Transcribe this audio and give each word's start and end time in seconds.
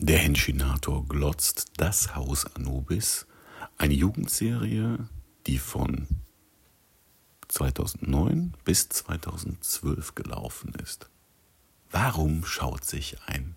Der 0.00 0.18
Henschinator 0.18 1.06
glotzt 1.06 1.72
das 1.76 2.16
Haus 2.16 2.46
Anubis, 2.56 3.26
eine 3.78 3.94
Jugendserie, 3.94 5.08
die 5.46 5.58
von 5.58 6.08
2009 7.46 8.54
bis 8.64 8.88
2012 8.88 10.16
gelaufen 10.16 10.74
ist. 10.82 11.08
Warum 11.92 12.44
schaut 12.44 12.84
sich 12.84 13.18
ein 13.26 13.54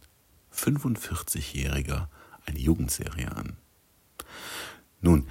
45-Jähriger 0.54 2.08
eine 2.46 2.60
Jugendserie 2.60 3.32
an? 3.32 3.58
Nun, 5.02 5.28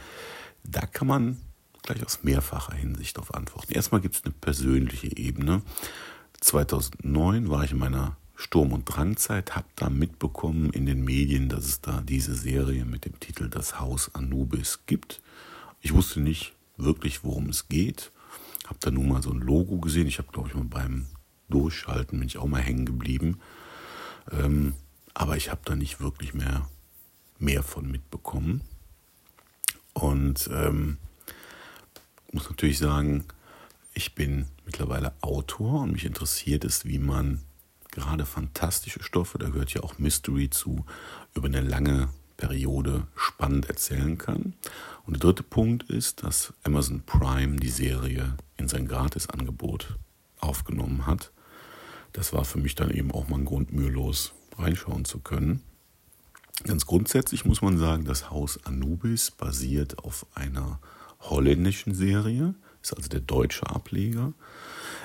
da 0.65 0.87
kann 0.87 1.07
man 1.07 1.41
gleich 1.83 2.05
aus 2.05 2.25
mehrfacher 2.25 2.75
Hinsicht 2.75 3.17
darauf 3.17 3.33
antworten. 3.33 3.73
Erstmal 3.73 4.01
gibt 4.01 4.17
es 4.17 4.25
eine 4.25 4.35
persönliche 4.35 5.17
Ebene. 5.17 5.63
2009 6.41 7.49
war 7.49 7.63
ich 7.63 7.71
in 7.71 7.79
meiner 7.79 8.17
Sturm- 8.47 8.73
und 8.73 8.85
Drangzeit, 8.85 9.57
habe 9.57 9.67
da 9.75 9.91
mitbekommen 9.91 10.71
in 10.71 10.87
den 10.87 11.03
Medien, 11.03 11.49
dass 11.49 11.65
es 11.65 11.81
da 11.81 12.01
diese 12.01 12.37
Serie 12.37 12.85
mit 12.85 13.05
dem 13.05 13.19
Titel 13.19 13.49
Das 13.49 13.81
Haus 13.81 14.15
Anubis 14.15 14.87
gibt. 14.87 15.21
Ich 15.81 15.93
wusste 15.93 16.21
nicht 16.21 16.55
wirklich, 16.77 17.25
worum 17.25 17.49
es 17.49 17.67
geht. 17.67 18.13
Habe 18.65 18.79
da 18.81 18.93
nun 18.93 19.09
mal 19.09 19.21
so 19.21 19.33
ein 19.33 19.41
Logo 19.41 19.79
gesehen. 19.79 20.07
Ich 20.07 20.19
habe, 20.19 20.31
glaube 20.31 20.49
ich, 20.49 20.55
mal 20.55 20.63
beim 20.63 21.07
Durchschalten 21.49 22.21
bin 22.21 22.29
ich 22.29 22.39
auch 22.39 22.47
mal 22.47 22.63
hängen 22.63 22.87
geblieben. 22.87 23.41
Ähm, 24.31 24.75
aber 25.13 25.37
ich 25.37 25.51
habe 25.51 25.63
da 25.65 25.75
nicht 25.75 26.01
wirklich 26.01 26.33
mehr, 26.33 26.71
mehr 27.41 27.65
von 27.65 27.91
mitbekommen. 27.91 28.61
Und 29.93 30.49
ähm, 30.53 30.99
muss 32.31 32.49
natürlich 32.49 32.79
sagen, 32.79 33.25
ich 33.93 34.15
bin 34.15 34.47
mittlerweile 34.65 35.15
Autor 35.21 35.81
und 35.83 35.91
mich 35.91 36.05
interessiert 36.05 36.65
es, 36.65 36.85
wie 36.85 37.01
man 37.01 37.41
gerade 37.97 38.27
fantastische 38.27 39.03
Stoffe, 39.03 39.39
da 39.39 39.49
gehört 39.49 39.73
ja 39.73 39.83
auch 39.83 39.99
Mystery 39.99 40.51
zu, 40.51 40.85
über 41.35 41.49
eine 41.49 41.63
lange 41.63 42.11
Periode 42.37 43.07
spannend 43.17 43.69
erzählen 43.71 44.19
kann. 44.19 44.53
Und 45.07 45.15
der 45.15 45.21
dritte 45.21 45.43
Punkt 45.43 45.85
ist, 45.85 46.23
dass 46.23 46.53
Amazon 46.63 47.03
Prime 47.07 47.57
die 47.57 47.71
Serie 47.71 48.37
in 48.59 48.69
sein 48.69 48.87
Gratisangebot 48.87 49.97
aufgenommen 50.39 51.07
hat. 51.07 51.33
Das 52.13 52.35
war 52.35 52.45
für 52.45 52.59
mich 52.59 52.75
dann 52.75 52.91
eben 52.91 53.11
auch 53.13 53.29
mal 53.29 53.39
ein 53.39 53.47
Grund, 53.47 53.73
mühelos 53.73 54.35
reinschauen 54.59 55.07
zu 55.07 55.21
können. 55.21 55.63
Ganz 56.65 56.87
grundsätzlich 56.87 57.47
muss 57.47 57.63
man 57.63 57.79
sagen, 57.79 58.05
das 58.05 58.31
Haus 58.31 58.63
Anubis 58.65 59.31
basiert 59.31 59.99
auf 59.99 60.27
einer 60.35 60.81
holländischen 61.21 61.95
Serie, 61.95 62.55
ist 62.83 62.95
also 62.95 63.09
der 63.09 63.21
deutsche 63.21 63.67
Ableger. 63.67 64.35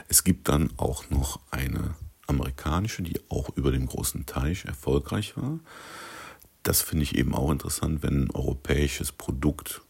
Es 0.10 0.26
gibt 0.26 0.50
dann 0.50 0.72
auch 0.78 1.10
noch 1.10 1.40
eine 1.52 1.96
amerikanische, 2.28 3.04
die 3.04 3.20
auch 3.30 3.50
über 3.56 3.72
dem 3.72 3.88
großen 3.88 4.26
Teich 4.26 4.66
erfolgreich 4.66 5.36
war. 5.38 5.60
Das 6.64 6.82
finde 6.82 7.04
ich 7.04 7.16
eben 7.16 7.34
auch 7.34 7.52
interessant, 7.52 8.04
wenn 8.04 8.26
ein 8.26 8.32
europäisches 8.32 9.12
Produkt 9.12 9.82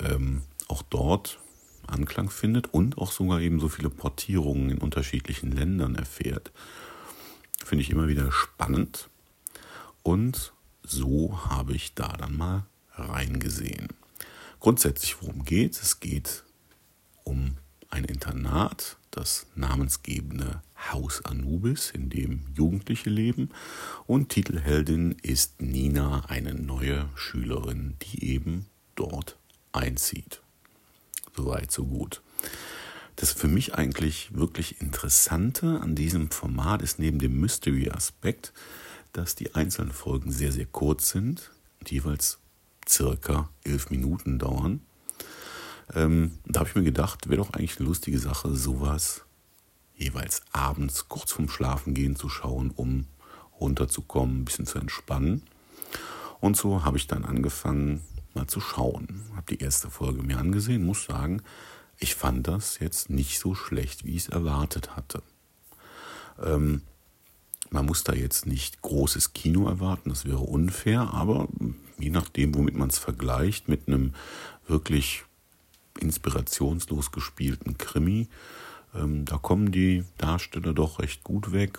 ähm, 0.00 0.42
auch 0.68 0.82
dort 0.82 1.38
Anklang 1.86 2.30
findet 2.30 2.72
und 2.72 2.98
auch 2.98 3.12
sogar 3.12 3.40
eben 3.40 3.60
so 3.60 3.68
viele 3.68 3.90
Portierungen 3.90 4.70
in 4.70 4.78
unterschiedlichen 4.78 5.52
Ländern 5.52 5.94
erfährt. 5.94 6.50
Finde 7.64 7.82
ich 7.82 7.90
immer 7.90 8.08
wieder 8.08 8.32
spannend. 8.32 9.08
Und 10.02 10.52
so 10.82 11.46
habe 11.46 11.74
ich 11.74 11.94
da 11.94 12.08
dann 12.16 12.36
mal 12.36 12.66
reingesehen. 12.92 13.88
Grundsätzlich, 14.60 15.20
worum 15.20 15.44
geht 15.44 15.72
es? 15.72 15.82
Es 15.82 16.00
geht 16.00 16.44
um 17.24 17.56
ein 17.90 18.04
Internat, 18.04 18.96
das 19.10 19.46
namensgebende 19.54 20.62
Haus 20.76 21.24
Anubis, 21.24 21.90
in 21.90 22.10
dem 22.10 22.42
Jugendliche 22.54 23.10
leben. 23.10 23.50
Und 24.06 24.28
Titelheldin 24.28 25.16
ist 25.22 25.60
Nina, 25.60 26.24
eine 26.28 26.54
neue 26.54 27.08
Schülerin, 27.14 27.96
die 28.02 28.32
eben 28.32 28.66
dort 28.94 29.38
einzieht. 29.72 30.40
Soweit, 31.34 31.70
so 31.70 31.84
gut. 31.84 32.22
Das 33.16 33.32
für 33.32 33.48
mich 33.48 33.74
eigentlich 33.74 34.34
wirklich 34.34 34.80
Interessante 34.80 35.80
an 35.80 35.94
diesem 35.94 36.30
Format 36.30 36.82
ist 36.82 36.98
neben 36.98 37.18
dem 37.18 37.40
Mystery-Aspekt, 37.40 38.52
dass 39.12 39.34
die 39.34 39.54
einzelnen 39.54 39.92
Folgen 39.92 40.30
sehr, 40.30 40.52
sehr 40.52 40.66
kurz 40.66 41.10
sind 41.10 41.50
und 41.80 41.90
jeweils 41.90 42.38
circa 42.86 43.48
elf 43.64 43.90
Minuten 43.90 44.38
dauern. 44.38 44.82
Ähm, 45.94 46.38
da 46.44 46.60
habe 46.60 46.68
ich 46.68 46.74
mir 46.74 46.82
gedacht, 46.82 47.28
wäre 47.28 47.38
doch 47.38 47.52
eigentlich 47.52 47.78
eine 47.78 47.88
lustige 47.88 48.18
Sache, 48.18 48.54
sowas 48.54 49.25
jeweils 49.96 50.42
abends 50.52 51.08
kurz 51.08 51.32
vorm 51.32 51.48
Schlafengehen 51.48 52.16
zu 52.16 52.28
schauen, 52.28 52.70
um 52.70 53.06
runterzukommen, 53.60 54.40
ein 54.40 54.44
bisschen 54.44 54.66
zu 54.66 54.78
entspannen. 54.78 55.42
Und 56.40 56.56
so 56.56 56.84
habe 56.84 56.98
ich 56.98 57.06
dann 57.06 57.24
angefangen, 57.24 58.02
mal 58.34 58.46
zu 58.46 58.60
schauen. 58.60 59.22
Habe 59.34 59.56
die 59.56 59.62
erste 59.62 59.90
Folge 59.90 60.22
mir 60.22 60.38
angesehen, 60.38 60.84
muss 60.84 61.04
sagen, 61.04 61.42
ich 61.98 62.14
fand 62.14 62.46
das 62.46 62.78
jetzt 62.78 63.08
nicht 63.08 63.38
so 63.38 63.54
schlecht, 63.54 64.04
wie 64.04 64.16
ich 64.16 64.24
es 64.24 64.28
erwartet 64.28 64.96
hatte. 64.96 65.22
Ähm, 66.42 66.82
man 67.70 67.86
muss 67.86 68.04
da 68.04 68.12
jetzt 68.12 68.46
nicht 68.46 68.82
großes 68.82 69.32
Kino 69.32 69.66
erwarten, 69.66 70.10
das 70.10 70.24
wäre 70.24 70.38
unfair, 70.38 71.12
aber 71.12 71.48
je 71.98 72.10
nachdem, 72.10 72.54
womit 72.54 72.76
man 72.76 72.90
es 72.90 72.98
vergleicht, 72.98 73.68
mit 73.68 73.88
einem 73.88 74.14
wirklich 74.68 75.24
inspirationslos 75.98 77.10
gespielten 77.10 77.78
Krimi, 77.78 78.28
ähm, 78.98 79.24
da 79.24 79.38
kommen 79.38 79.72
die 79.72 80.04
Darsteller 80.18 80.72
doch 80.72 80.98
recht 80.98 81.24
gut 81.24 81.52
weg 81.52 81.78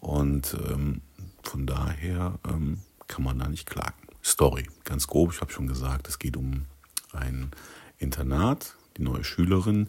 und 0.00 0.56
ähm, 0.68 1.02
von 1.42 1.66
daher 1.66 2.38
ähm, 2.48 2.78
kann 3.06 3.24
man 3.24 3.38
da 3.38 3.48
nicht 3.48 3.68
klagen. 3.68 3.94
Story, 4.22 4.68
ganz 4.84 5.06
grob, 5.06 5.32
ich 5.32 5.40
habe 5.40 5.52
schon 5.52 5.66
gesagt, 5.66 6.08
es 6.08 6.18
geht 6.18 6.36
um 6.36 6.66
ein 7.12 7.50
Internat, 7.98 8.76
die 8.96 9.02
neue 9.02 9.24
Schülerin. 9.24 9.88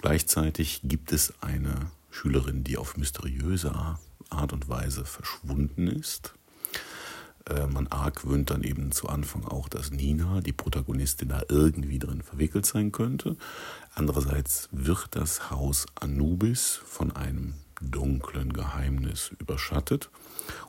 Gleichzeitig 0.00 0.80
gibt 0.84 1.12
es 1.12 1.34
eine 1.42 1.90
Schülerin, 2.10 2.64
die 2.64 2.76
auf 2.76 2.96
mysteriöse 2.96 3.74
Art 4.30 4.52
und 4.52 4.68
Weise 4.68 5.04
verschwunden 5.04 5.86
ist. 5.86 6.34
Äh, 7.48 7.66
man 7.66 7.86
argwöhnt 7.88 8.50
dann 8.50 8.62
eben 8.62 8.92
zu 8.92 9.08
Anfang 9.08 9.44
auch, 9.44 9.68
dass 9.68 9.90
Nina, 9.90 10.40
die 10.40 10.52
Protagonistin, 10.52 11.28
da 11.28 11.42
irgendwie 11.48 11.98
drin 11.98 12.22
verwickelt 12.22 12.66
sein 12.66 12.92
könnte. 12.92 13.36
Andererseits 13.94 14.68
wird 14.72 15.08
das 15.10 15.50
Haus 15.50 15.86
Anubis 15.94 16.80
von 16.84 17.14
einem 17.14 17.54
dunklen 17.80 18.52
Geheimnis 18.52 19.32
überschattet. 19.38 20.10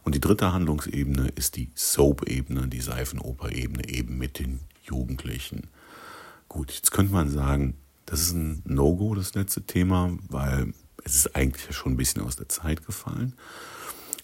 Und 0.04 0.16
die 0.16 0.20
dritte 0.20 0.52
Handlungsebene 0.52 1.30
ist 1.30 1.56
die 1.56 1.72
Soap-Ebene, 1.76 2.68
die 2.68 2.82
Seifenoper-Ebene, 2.82 3.88
eben 3.88 4.18
mit 4.18 4.40
den 4.40 4.60
Jugendlichen. 4.84 5.68
Gut, 6.50 6.72
jetzt 6.72 6.92
könnte 6.92 7.14
man 7.14 7.30
sagen, 7.30 7.76
das 8.06 8.22
ist 8.22 8.34
ein 8.34 8.62
No-Go, 8.66 9.16
das 9.16 9.34
letzte 9.34 9.64
Thema, 9.64 10.18
weil 10.30 10.74
es 11.04 11.16
ist 11.16 11.36
eigentlich 11.36 11.76
schon 11.76 11.94
ein 11.94 11.98
bisschen 11.98 12.22
aus 12.22 12.36
der 12.36 12.50
Zeit 12.50 12.86
gefallen. 12.86 13.34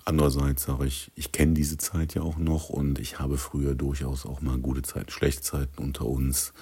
Andererseits 0.03 0.63
sage 0.63 0.87
ich, 0.87 1.11
ich 1.15 1.31
kenne 1.31 1.53
diese 1.53 1.77
Zeit 1.77 2.15
ja 2.15 2.21
auch 2.21 2.37
noch 2.37 2.69
und 2.69 2.99
ich 2.99 3.19
habe 3.19 3.37
früher 3.37 3.75
durchaus 3.75 4.25
auch 4.25 4.41
mal 4.41 4.57
gute 4.57 4.81
Zeiten, 4.81 5.11
schlechte 5.11 5.41
Zeiten 5.41 5.81
unter 5.81 6.05
uns, 6.05 6.53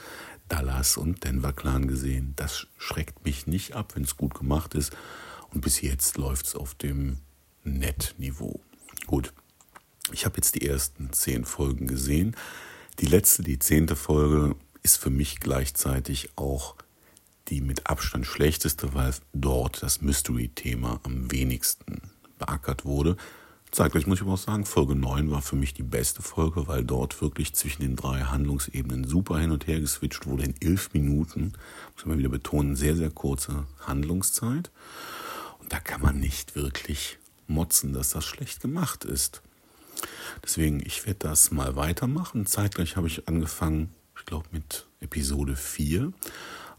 Dallas 0.49 0.97
und 0.97 1.23
Denver 1.23 1.53
Clan 1.53 1.87
gesehen. 1.87 2.33
Das 2.35 2.67
schreckt 2.77 3.23
mich 3.23 3.47
nicht 3.47 3.75
ab, 3.75 3.95
wenn 3.95 4.03
es 4.03 4.17
gut 4.17 4.33
gemacht 4.33 4.75
ist. 4.75 4.95
Und 5.53 5.61
bis 5.61 5.81
jetzt 5.81 6.17
läuft 6.17 6.47
es 6.47 6.55
auf 6.55 6.75
dem 6.75 7.19
Net-Niveau. 7.63 8.59
Gut, 9.07 9.33
ich 10.11 10.25
habe 10.25 10.37
jetzt 10.37 10.55
die 10.55 10.67
ersten 10.67 11.13
zehn 11.13 11.45
Folgen 11.45 11.87
gesehen. 11.87 12.35
Die 12.99 13.05
letzte, 13.05 13.43
die 13.43 13.59
zehnte 13.59 13.95
Folge, 13.95 14.55
ist 14.83 14.97
für 14.97 15.09
mich 15.09 15.39
gleichzeitig 15.39 16.29
auch 16.35 16.75
die 17.47 17.61
mit 17.61 17.87
Abstand 17.87 18.25
schlechteste, 18.25 18.93
weil 18.93 19.13
dort 19.33 19.81
das 19.81 20.01
Mystery-Thema 20.01 20.99
am 21.03 21.31
wenigsten 21.31 22.08
beackert 22.39 22.85
wurde. 22.85 23.17
Zeitgleich 23.71 24.07
muss 24.07 24.17
ich 24.17 24.23
aber 24.23 24.33
auch 24.33 24.37
sagen, 24.37 24.65
Folge 24.65 24.95
9 24.95 25.29
war 25.29 25.43
für 25.43 25.55
mich 25.55 25.75
die 25.75 25.83
beste 25.83 26.23
Folge, 26.23 26.67
weil 26.67 26.83
dort 26.83 27.21
wirklich 27.21 27.53
zwischen 27.53 27.83
den 27.83 27.95
drei 27.95 28.21
Handlungsebenen 28.21 29.07
super 29.07 29.37
hin 29.37 29.51
und 29.51 29.67
her 29.67 29.79
geswitcht 29.79 30.25
wurde 30.25 30.41
in 30.43 30.55
elf 30.59 30.91
Minuten. 30.93 31.53
Muss 31.93 32.07
man 32.07 32.17
wieder 32.17 32.29
betonen, 32.29 32.75
sehr, 32.75 32.95
sehr 32.95 33.11
kurze 33.11 33.67
Handlungszeit. 33.85 34.71
Und 35.59 35.71
da 35.71 35.79
kann 35.79 36.01
man 36.01 36.19
nicht 36.19 36.55
wirklich 36.55 37.19
motzen, 37.45 37.93
dass 37.93 38.09
das 38.09 38.25
schlecht 38.25 38.59
gemacht 38.59 39.05
ist. 39.05 39.43
Deswegen, 40.43 40.81
ich 40.83 41.05
werde 41.05 41.19
das 41.19 41.51
mal 41.51 41.75
weitermachen. 41.75 42.47
Zeitgleich 42.47 42.95
habe 42.95 43.05
ich 43.07 43.27
angefangen, 43.27 43.93
ich 44.17 44.25
glaube, 44.25 44.47
mit 44.51 44.87
Episode 44.99 45.55
4 45.55 46.11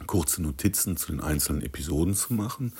kurze 0.06 0.43
Notizen 0.43 0.97
zu 0.97 1.12
den 1.12 1.21
einzelnen 1.21 1.62
Episoden 1.62 2.15
zu 2.15 2.35
machen. 2.35 2.73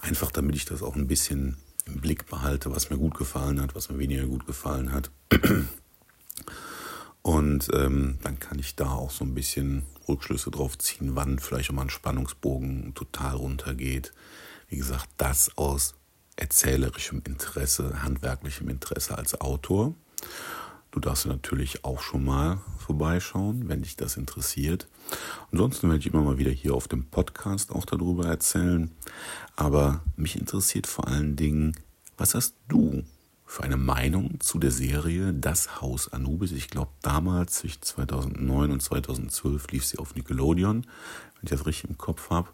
Einfach 0.00 0.30
damit 0.30 0.56
ich 0.56 0.64
das 0.64 0.82
auch 0.82 0.96
ein 0.96 1.06
bisschen 1.06 1.56
im 1.86 2.00
Blick 2.00 2.26
behalte, 2.26 2.70
was 2.70 2.90
mir 2.90 2.98
gut 2.98 3.16
gefallen 3.16 3.60
hat, 3.60 3.74
was 3.74 3.90
mir 3.90 3.98
weniger 3.98 4.26
gut 4.26 4.46
gefallen 4.46 4.92
hat. 4.92 5.10
Und 7.22 7.68
ähm, 7.74 8.18
dann 8.22 8.38
kann 8.38 8.58
ich 8.58 8.76
da 8.76 8.90
auch 8.90 9.10
so 9.10 9.24
ein 9.24 9.34
bisschen 9.34 9.84
Rückschlüsse 10.08 10.50
drauf 10.50 10.78
ziehen, 10.78 11.16
wann 11.16 11.38
vielleicht 11.38 11.70
auch 11.70 11.74
mal 11.74 11.82
ein 11.82 11.90
Spannungsbogen 11.90 12.94
total 12.94 13.36
runtergeht, 13.36 14.12
Wie 14.68 14.76
gesagt, 14.76 15.08
das 15.16 15.56
aus 15.56 15.94
erzählerischem 16.36 17.22
Interesse, 17.26 18.02
handwerklichem 18.02 18.68
Interesse 18.68 19.18
als 19.18 19.40
Autor. 19.40 19.94
Du 20.90 20.98
darfst 20.98 21.26
natürlich 21.26 21.84
auch 21.84 22.00
schon 22.00 22.24
mal 22.24 22.58
vorbeischauen, 22.78 23.68
wenn 23.68 23.82
dich 23.82 23.96
das 23.96 24.16
interessiert. 24.16 24.88
Ansonsten 25.52 25.88
werde 25.88 26.00
ich 26.00 26.12
immer 26.12 26.22
mal 26.22 26.38
wieder 26.38 26.50
hier 26.50 26.74
auf 26.74 26.88
dem 26.88 27.04
Podcast 27.04 27.70
auch 27.70 27.84
darüber 27.84 28.26
erzählen. 28.26 28.90
Aber 29.54 30.02
mich 30.16 30.36
interessiert 30.36 30.88
vor 30.88 31.06
allen 31.06 31.36
Dingen, 31.36 31.76
was 32.16 32.34
hast 32.34 32.56
du 32.66 33.04
für 33.46 33.62
eine 33.62 33.76
Meinung 33.76 34.40
zu 34.40 34.58
der 34.58 34.72
Serie 34.72 35.32
Das 35.32 35.80
Haus 35.80 36.12
Anubis? 36.12 36.50
Ich 36.50 36.68
glaube, 36.68 36.90
damals, 37.02 37.54
zwischen 37.54 37.82
2009 37.82 38.72
und 38.72 38.82
2012, 38.82 39.68
lief 39.70 39.86
sie 39.86 39.98
auf 39.98 40.16
Nickelodeon, 40.16 40.82
wenn 40.82 41.42
ich 41.44 41.50
das 41.50 41.66
richtig 41.66 41.90
im 41.90 41.98
Kopf 41.98 42.30
habe. 42.30 42.48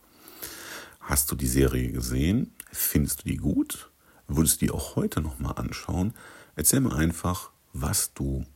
Hast 1.00 1.31
du 1.31 1.37
die 1.37 1.47
Serie 1.47 1.91
gesehen? 1.91 2.53
Findest 2.71 3.21
du 3.21 3.29
die 3.31 3.38
gut? 3.38 3.91
Würdest 4.29 4.61
du 4.61 4.67
die 4.67 4.73
auch 4.73 4.97
heute 4.97 5.23
nochmal 5.23 5.55
anschauen? 5.56 6.12
Erzähl 6.55 6.81
mir 6.81 6.94
einfach, 6.94 7.50
was 7.81 8.12
du 8.14 8.46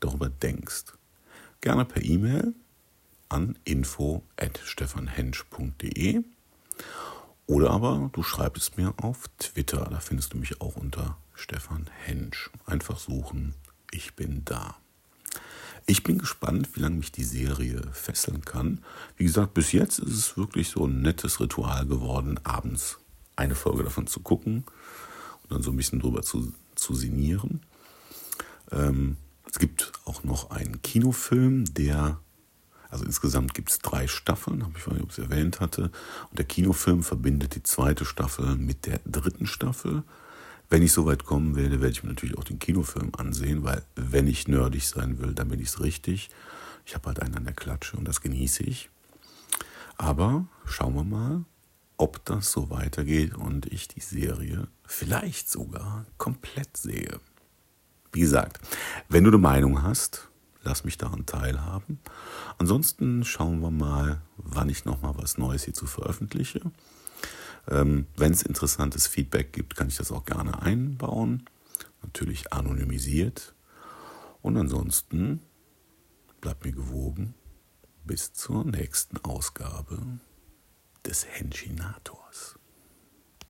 darüber 0.00 0.28
denkst. 0.28 0.86
Gerne 1.60 1.84
per 1.84 2.02
E-Mail 2.02 2.54
an 3.28 3.56
info.stefanhensch.de 3.64 6.24
oder 7.46 7.70
aber 7.70 8.10
du 8.12 8.22
schreibst 8.22 8.76
mir 8.76 8.94
auf 8.98 9.24
Twitter, 9.38 9.88
da 9.90 10.00
findest 10.00 10.32
du 10.32 10.38
mich 10.38 10.60
auch 10.60 10.76
unter 10.76 11.16
Stefan 11.34 11.88
Hensch. 12.04 12.50
Einfach 12.66 12.98
suchen, 12.98 13.54
ich 13.90 14.14
bin 14.14 14.44
da. 14.44 14.76
Ich 15.86 16.02
bin 16.04 16.18
gespannt, 16.18 16.68
wie 16.74 16.80
lange 16.80 16.96
mich 16.96 17.10
die 17.10 17.24
Serie 17.24 17.82
fesseln 17.92 18.44
kann. 18.44 18.84
Wie 19.16 19.24
gesagt, 19.24 19.54
bis 19.54 19.72
jetzt 19.72 19.98
ist 19.98 20.14
es 20.14 20.36
wirklich 20.36 20.68
so 20.68 20.86
ein 20.86 21.02
nettes 21.02 21.40
Ritual 21.40 21.86
geworden, 21.86 22.38
abends 22.44 22.98
eine 23.34 23.56
Folge 23.56 23.84
davon 23.84 24.06
zu 24.06 24.20
gucken 24.20 24.64
und 25.42 25.50
dann 25.50 25.62
so 25.62 25.72
ein 25.72 25.76
bisschen 25.76 25.98
drüber 25.98 26.22
zu, 26.22 26.52
zu 26.76 26.94
sinnieren. 26.94 27.62
Ähm, 28.72 29.16
es 29.50 29.58
gibt 29.58 29.92
auch 30.04 30.22
noch 30.22 30.50
einen 30.50 30.80
Kinofilm, 30.82 31.64
der, 31.74 32.20
also 32.88 33.04
insgesamt 33.04 33.54
gibt 33.54 33.70
es 33.70 33.80
drei 33.80 34.06
Staffeln, 34.06 34.62
habe 34.62 34.74
ich 34.76 34.82
vorhin 34.82 35.06
erwähnt 35.18 35.60
hatte. 35.60 35.90
Und 36.30 36.38
der 36.38 36.46
Kinofilm 36.46 37.02
verbindet 37.02 37.54
die 37.56 37.62
zweite 37.62 38.04
Staffel 38.04 38.56
mit 38.56 38.86
der 38.86 39.00
dritten 39.04 39.46
Staffel. 39.46 40.04
Wenn 40.68 40.82
ich 40.82 40.92
soweit 40.92 41.24
kommen 41.24 41.56
werde, 41.56 41.80
werde 41.80 41.92
ich 41.92 42.04
mir 42.04 42.10
natürlich 42.10 42.38
auch 42.38 42.44
den 42.44 42.60
Kinofilm 42.60 43.10
ansehen, 43.16 43.64
weil 43.64 43.82
wenn 43.96 44.28
ich 44.28 44.46
nerdig 44.46 44.86
sein 44.86 45.18
will, 45.18 45.34
dann 45.34 45.48
bin 45.48 45.60
ich 45.60 45.68
es 45.68 45.80
richtig. 45.80 46.30
Ich 46.86 46.94
habe 46.94 47.08
halt 47.08 47.20
einen 47.20 47.36
an 47.36 47.44
der 47.44 47.54
Klatsche 47.54 47.96
und 47.96 48.06
das 48.06 48.20
genieße 48.20 48.62
ich. 48.62 48.88
Aber 49.96 50.46
schauen 50.64 50.94
wir 50.94 51.04
mal, 51.04 51.44
ob 51.96 52.24
das 52.24 52.52
so 52.52 52.70
weitergeht 52.70 53.34
und 53.34 53.66
ich 53.66 53.88
die 53.88 54.00
Serie 54.00 54.68
vielleicht 54.84 55.50
sogar 55.50 56.06
komplett 56.16 56.76
sehe. 56.76 57.20
Wie 58.12 58.20
gesagt, 58.20 58.60
wenn 59.08 59.24
du 59.24 59.30
eine 59.30 59.38
Meinung 59.38 59.82
hast, 59.82 60.28
lass 60.62 60.84
mich 60.84 60.98
daran 60.98 61.26
teilhaben. 61.26 62.00
Ansonsten 62.58 63.24
schauen 63.24 63.60
wir 63.60 63.70
mal, 63.70 64.20
wann 64.36 64.68
ich 64.68 64.84
nochmal 64.84 65.14
was 65.16 65.38
Neues 65.38 65.64
hierzu 65.64 65.86
veröffentliche. 65.86 66.60
Ähm, 67.68 68.06
wenn 68.16 68.32
es 68.32 68.42
interessantes 68.42 69.06
Feedback 69.06 69.52
gibt, 69.52 69.76
kann 69.76 69.88
ich 69.88 69.96
das 69.96 70.12
auch 70.12 70.24
gerne 70.24 70.62
einbauen. 70.62 71.44
Natürlich 72.02 72.52
anonymisiert. 72.52 73.54
Und 74.42 74.56
ansonsten 74.56 75.40
bleibt 76.40 76.64
mir 76.64 76.72
gewogen. 76.72 77.34
Bis 78.04 78.32
zur 78.32 78.64
nächsten 78.64 79.18
Ausgabe 79.18 80.00
des 81.04 81.26
Henchinators. 81.26 82.59